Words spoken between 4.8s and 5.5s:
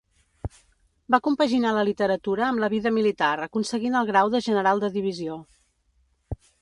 de divisió.